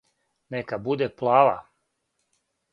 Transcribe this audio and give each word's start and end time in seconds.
Нека 0.51 0.77
буде 0.79 1.09
плава! 1.15 1.59